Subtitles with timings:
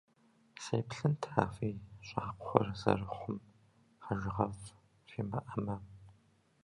[0.63, 1.69] Сеплъынт, а фи
[2.07, 3.39] щӏакхъуэр зэрыхъум,
[4.05, 4.63] хьэжыгъэфӏ
[5.09, 5.75] фимыӏамэ.